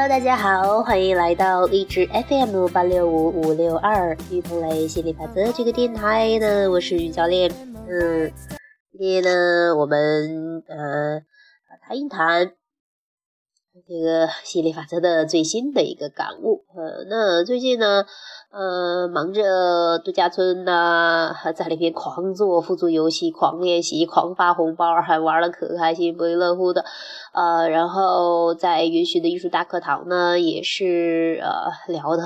[0.00, 7.52] Hello，大家好，欢迎来到荔枝 FM 八六五五六二于鹏雷心理法则这个电台呢，我是于教练。
[7.86, 8.32] 嗯，
[8.92, 11.20] 今天呢，我们呃
[11.86, 12.50] 谈一谈
[13.72, 16.64] 这个心理法则的最新的一个感悟。
[16.74, 18.04] 呃，那最近呢？
[18.50, 26.84] 呃，忙着度假村呐，在里面狂做辅助游戏、狂练习、狂发红包，还玩的可开心、不亦乐乎的。
[27.32, 32.24] 呃，然后在允许的艺术大课堂呢，也是呃聊的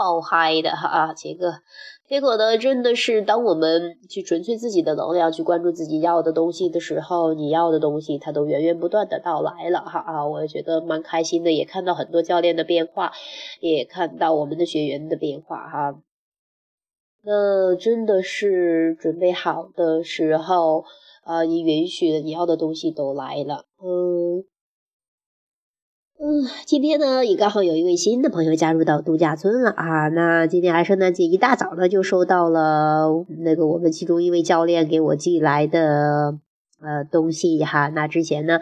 [0.00, 1.60] 爆嗨的哈，啊，杰哥。
[2.08, 10.26] 结果呢，真的是当我们去纯粹自己的能量，去关注自己要的东西的时候，你要的东西它都源源不断的到来了哈啊！
[10.26, 13.12] 我也觉得蛮开心的，也看到很多教练的变化，
[13.60, 16.00] 也看到我们的学员的变化哈。
[17.22, 20.86] 那真的是准备好的时候
[21.24, 24.49] 啊，你允许你要的东西都来了，嗯。
[26.64, 30.08] 今天呢也刚好有一位新的朋友加入到度假村了啊。
[30.08, 36.38] 那今天还圣诞节一大早呢就收到了那个我们其中一位教练给我寄来的
[36.80, 37.88] 呃东西哈。
[37.88, 38.60] 那之前呢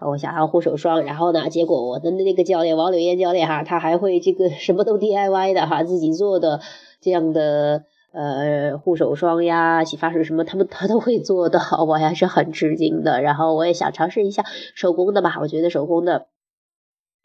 [0.00, 6.60] 我想要护手霜，然后呢结果我的那个教练王柳燕教练哈，他还会这个什么都 DIY 的哈，自己做的
[7.00, 13.22] 这样的呃护手霜呀、洗发水什么，他们他都会做的，我还是很吃惊的。
[13.22, 16.26] 然后我也想尝试一下手工的吧，我觉得手工的。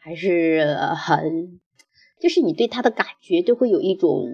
[0.06, 0.64] 还是
[0.96, 1.60] 很，
[2.22, 4.28] 就是你对他的感觉就会有一种，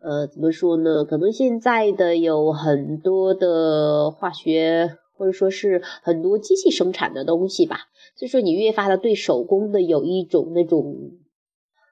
[0.00, 1.04] 呃，怎么说呢？
[1.04, 10.94] 可能现在的有很多的化学，或者说是很多机器生产的东西吧，所以说你越发的对手工的有一种那种，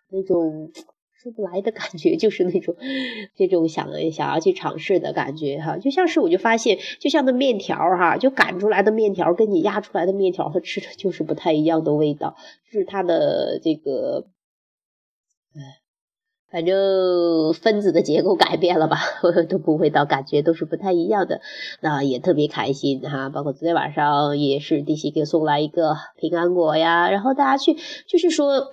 [0.08, 0.70] 那种。
[1.22, 2.74] 出不来的感觉， 就是那种
[3.36, 12.34] 这种想想要去尝试的感觉哈，就像是我就发现，就像那面条哈，就擀出来的面条跟你压出来的面条，它吃的就是不太一样的味道，
[12.72, 14.26] 就是它的这个，
[16.50, 18.98] 反正分子的结构改变了吧，
[19.48, 21.40] 都不会到感觉都是不太一样的，
[21.80, 23.28] 那也特别开心哈。
[23.28, 27.76] 包括昨天晚上也是弟媳给送来一个平安果呀，然后大家去
[28.08, 28.72] 就是说。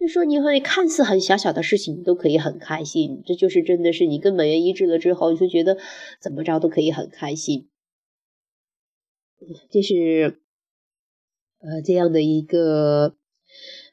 [0.00, 5.76] 就说你会看似很小小的事情，你都可以很开心，这就是真的是你跟美元一致了之后，你就觉得
[6.18, 7.68] 怎么着都可以很开心，
[9.70, 10.40] 这是
[11.60, 13.14] 呃这样的一个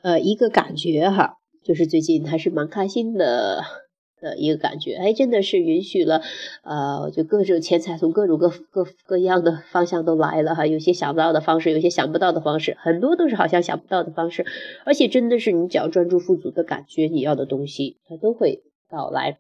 [0.02, 3.87] 呃一个感觉哈，就是最近还是蛮开心的。
[4.20, 6.22] 的一个感觉，哎，真的是允许了，
[6.64, 14.46] 呃，就各种钱财从各种各各各样的方向都来了哈，有些想不到的方式，有些想不到的方式，很多都是好像想不到的方式，
[14.86, 19.38] 而且真的是你只要专注富足的感觉，你要的东西它都会到来，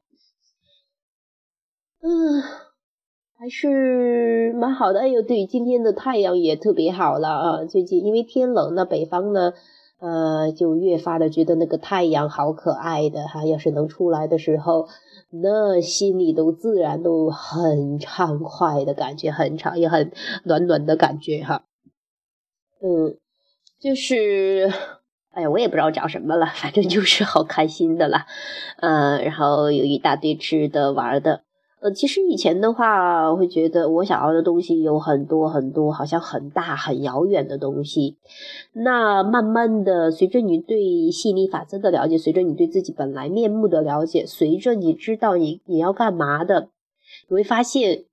[2.01, 2.41] 嗯，
[3.37, 4.99] 还是蛮好的。
[4.99, 9.53] 哎呦，对，今天的太阳也特别好了啊，最近因为天冷那，北方呢。
[9.99, 14.87] 呃，就越发的觉得那个太阳好可爱的哈，要是能出来的时候，
[15.31, 20.11] 那心里都自然都很畅快的感觉，很畅也很
[20.43, 21.63] 暖暖的感觉哈。
[22.79, 23.17] 嗯，
[23.79, 24.71] 就是，
[25.31, 28.27] 哎呀，我也不知道讲什么了，反正就是好开心的啦。
[28.81, 31.46] 嗯，然后有一大堆吃的玩的。
[31.79, 38.17] 呃，其实以前的话，我会觉得我想要的东西有很多很多，好像很大很遥远的东西。
[38.73, 46.69] 那慢慢的，随着你对吸引力法则的了解，随着你对自己本来面目的了解，随着你知道你你要干嘛的，
[47.27, 48.05] 你会发现，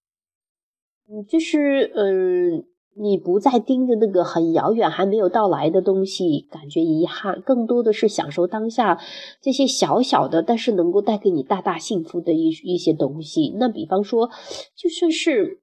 [1.09, 2.65] 嗯，就是嗯。
[2.97, 9.01] 你不再盯着那个很遥远还没有到来的东西，感觉遗憾，更多的是享受当下
[9.41, 13.53] 这些小小的，但是能够带给你大大幸福的一一些东西。
[13.57, 14.31] 那比方说，
[14.77, 15.61] 就算是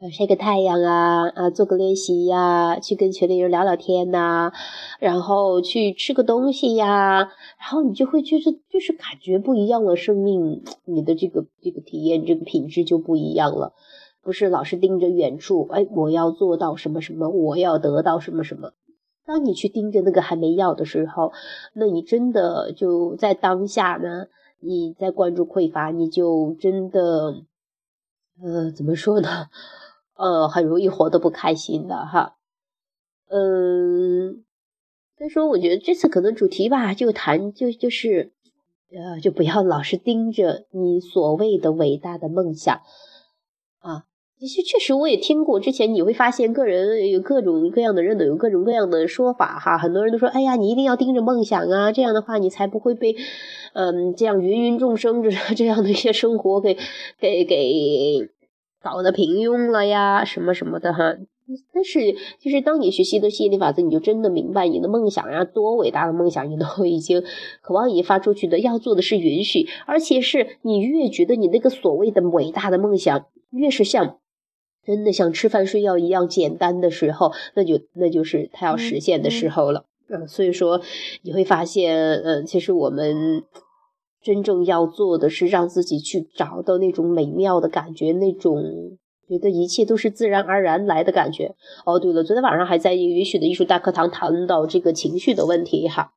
[0.00, 4.52] 呃晒个太阳啊啊，做个练习呀，去跟群里人聊聊天呐，
[5.00, 7.18] 然后去吃个东西呀，
[7.58, 13.74] 然后你就会觉得就是感觉不一样了，生命你的这个这个体验这个品质就不一样了。
[14.22, 18.72] 不是老是盯着远处，哎，我要做到什么什么，我要得到什么什么。
[19.24, 21.32] 当你去盯着那个还没要的时候，
[21.74, 24.26] 那你真的就在当下呢？
[24.62, 27.44] 你在关注匮乏，你就真的，
[28.42, 29.46] 呃，怎么说呢？
[30.16, 32.36] 呃，很容易活得不开心的哈。
[33.28, 34.44] 嗯，
[35.16, 38.32] 所以说，我觉得这次可能主题吧，就谈就就是，
[38.90, 42.82] 呃，就不要老是盯着你所谓的伟大的梦想
[43.78, 44.04] 啊。
[44.40, 45.60] 其实确实，我也听过。
[45.60, 49.76] 之前你会发现，个人有各种各样的人都有各种各样的说法哈。
[49.76, 53.14] 很多人都说：“哎呀，你一定要盯着梦想啊，这样的话你才不会被，
[53.74, 56.78] 嗯，这样芸芸众生这这样的一些生活给
[57.20, 58.30] 给给
[58.82, 61.16] 搞得平庸了呀，什么什么的哈。”
[61.74, 61.98] 但是，
[62.40, 67.22] 就是当你学习的吸引力法则，你就真的明白你的梦想呀，多伟大的梦想，你都已经
[67.60, 68.58] 渴望已经发出去的。
[68.60, 74.16] 要做的是允许，而且是你越觉得你那个所谓的伟大的梦想，越是像
[74.84, 79.84] 真的像吃饭睡觉一样简单的时候，那就那就是他要实现的时候了。
[80.08, 80.80] 嗯，所以说
[81.22, 83.42] 你会发现，嗯，其实我们
[84.22, 88.98] 真正要做的是让自己去找到那种美妙的感觉，那种。
[89.30, 91.54] 觉得一切都是自然而然来的感觉。
[91.86, 96.10] 哦，对了，昨天晚上还在允许的艺术大课堂谈到这个情绪的问题哈。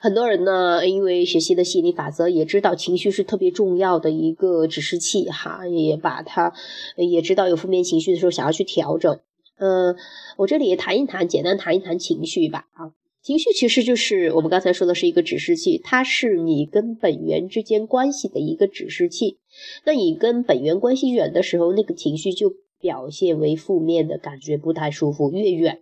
[0.00, 6.52] 很多人呢，因为学习的吸引力法则，也知道情绪是特别重要的一个指示器哈，也把它
[6.96, 9.18] 也知道有负面情绪的时候想要去调整。
[9.58, 9.96] 嗯，
[10.36, 12.92] 我这里也谈一谈，简单谈一谈情绪吧啊。
[13.20, 19.38] 情绪其实就是我们刚才说的是一个指示器，它是你跟本源之间关系的一个指示器。
[19.84, 25.32] 那你跟本源关系远的时候，那个情绪就表现为负面的感觉，不太舒服。
[25.32, 25.80] 越远，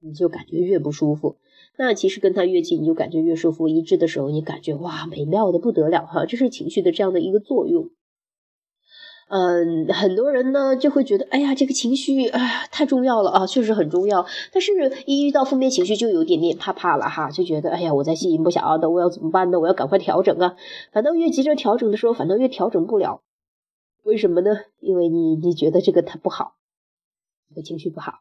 [0.00, 1.36] 你就感觉越不舒服。
[1.76, 3.68] 那其实跟他越近，你就感觉越舒服。
[3.68, 7.90] 一致的时候，你感觉哇，美妙的不得了哈，这是情绪的这样的一个作用。
[9.30, 14.24] 嗯，很多人呢就会觉得，哎呀，这个情绪啊太重要了啊，确实很重要。
[14.52, 14.72] 但是，
[15.04, 19.60] 一遇到负面情绪，就有点点怕怕了哈，就觉得，哎呀，我在吸引不小的，我要怎么办呢？
[19.60, 20.56] 我要赶快调整啊！
[20.92, 23.20] 反倒越急着调整的时候，反倒越调整不了。
[24.02, 24.60] 为什么呢？
[24.80, 26.54] 因为你你觉得这个它不好，
[27.50, 28.20] 这个情绪不好，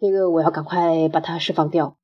[0.00, 1.96] 这个我要赶快把它释放掉。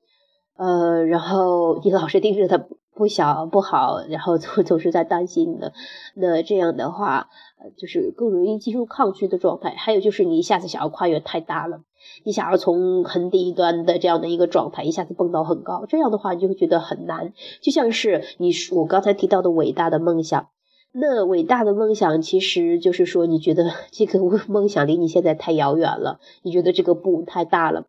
[0.55, 2.63] 呃，然后你老是盯着它
[2.93, 5.73] 不小不好，然后总总是在担心的，
[6.15, 7.29] 那这样的话。
[7.59, 9.71] 呃，就是更容易进入抗拒的状态。
[9.71, 11.81] 还有就是你一下子想要跨越太大了，
[12.23, 17.33] 你想要从很低端的这样的一个状态一下子蹦到很高，这样的话你就会觉得很难。
[17.59, 20.49] 就像是你我刚才提到的伟大的梦想，
[20.99, 27.85] 那伟大的梦想其实就是说你觉得 这个梦想离你现在太遥远了，你觉得这个步太大了。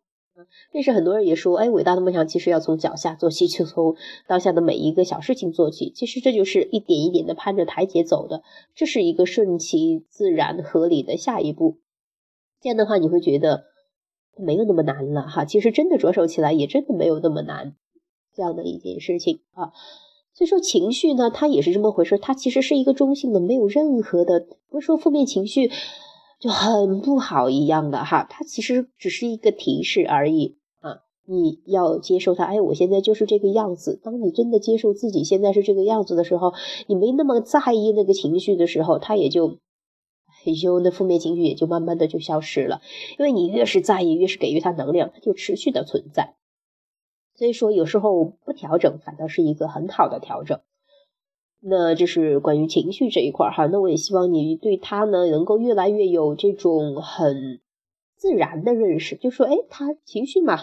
[0.71, 3.95] 但是很多人也说，哎，伟大的梦想其实要从脚下做起，就从
[4.25, 5.91] 当下的每一个小事情做起。
[5.91, 8.41] 其实这就是一点一点的攀着台阶走的，
[8.73, 11.79] 这是一个顺其自然、合理的下一步。
[12.61, 13.65] 这样的话，你会觉得
[14.37, 15.43] 没有那么难了哈。
[15.43, 17.75] 其实真的着手起来，也真的没有那么难，
[18.33, 19.73] 这样的一件事情啊。
[20.39, 25.69] 所以说，情绪呢，它也是这么回事，它其实是一个中性的，没有任何的，不是说负面情绪。
[26.39, 32.45] 就很不好一样的哈，它其实只是一个提示而已啊，你要接受它。
[32.45, 33.99] 哎，我现在就是这个样子。
[34.01, 36.53] 当你真的接受自己现在是这个样子的时候，
[36.87, 39.57] 你没那么在意那个情绪的时候，它也就，
[40.45, 42.79] 也就那负面情绪也就慢慢的就消失了。
[43.17, 46.35] 因为你越是在意，越是给予它能量，它就持续的存在。
[47.39, 50.59] 所以说，有时候不调整反倒是一个很好的调整。
[51.61, 57.61] 那这是关于情绪这一块哈，那我也希望你对他呢能够越来越有这种很
[58.17, 60.57] 自然的认识，就说哎，他情绪嘛，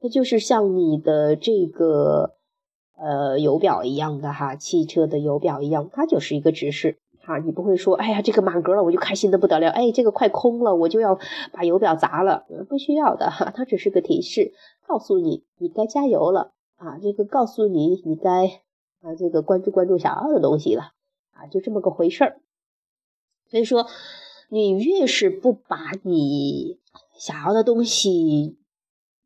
[0.00, 2.34] 那就是像你的这个
[2.96, 11.20] 呃油表一样的哈，汽车的油表一样，它就是一个指示哈，你不会说哎呀这个满格了我就开心的不得了，哎这个快空了我就要
[11.52, 14.52] 把油表砸了，不需要的哈，它只是个提示，
[14.86, 18.62] 告诉你你该加油了啊，这个告诉你你该。
[19.02, 20.92] 啊，这个关注关注想要的东西了
[21.30, 22.40] 啊，就这么个回事儿。
[23.48, 23.86] 所以说，
[24.48, 26.80] 你越是不把你
[27.16, 28.56] 想要的东西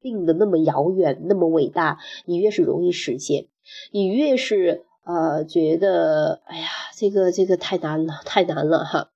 [0.02, 3.46] 定的那么遥远、那么伟大，你越是容易实现。
[3.92, 9.12] 你越是呃觉得，哎呀，这个这个太难了，太难了哈，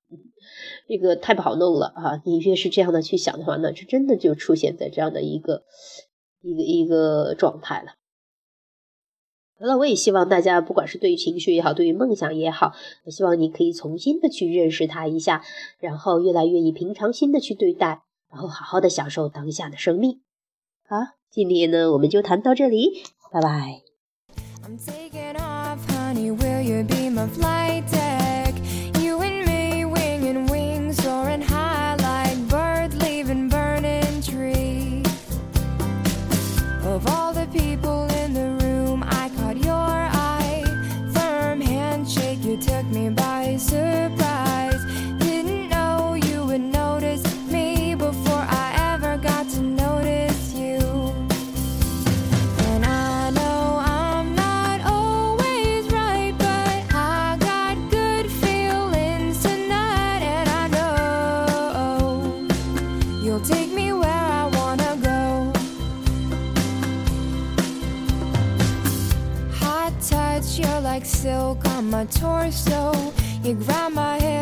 [0.88, 2.23] 这个太不好弄了啊。
[2.25, 5.64] 你越是这样的去想的话，那就真的就出现在这样的一个
[6.45, 7.95] 一个一个状态了。
[9.59, 12.75] 那我也希望大家，不管是对于情绪也好，对于梦想也好，
[13.05, 15.43] 我希望你可以重新的去认识它一下，
[15.79, 20.21] 然后越来越以平常心的去对待，然后好好的享受当下的生命。
[20.87, 20.97] 好，
[21.31, 23.81] 今天呢，我们就谈到这里，拜拜。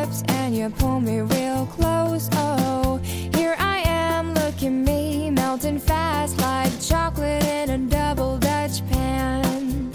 [0.03, 2.29] lips and you pull me real close.
[2.33, 3.01] Oh,
[3.37, 9.93] here I am, look at me, melting fast like chocolate in a double Dutch pan.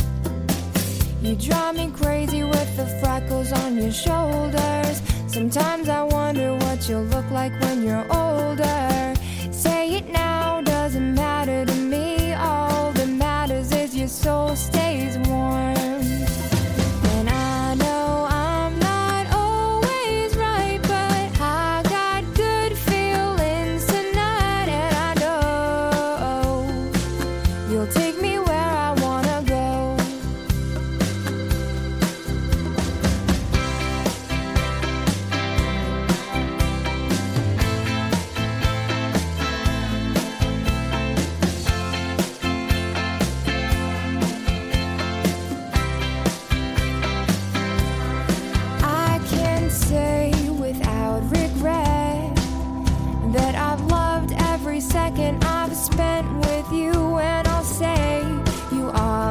[1.21, 5.01] You drive me crazy with the freckles on your shoulders.
[5.27, 9.16] Sometimes I wonder what you'll look like when you're older.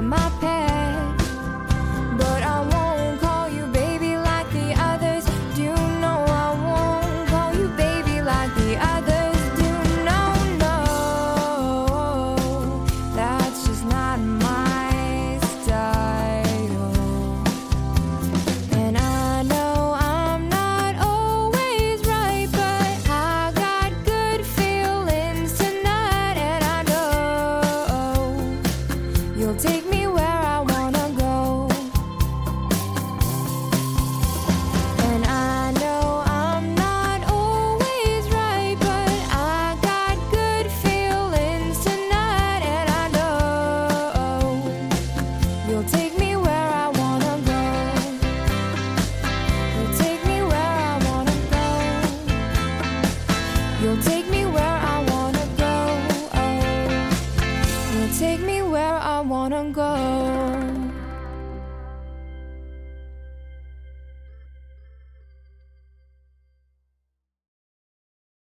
[0.01, 0.46] my